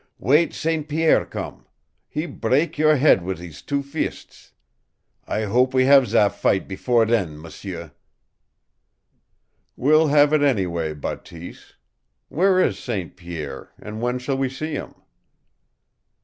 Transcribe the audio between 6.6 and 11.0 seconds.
before then, m'sieu!" "We'll have it anyway,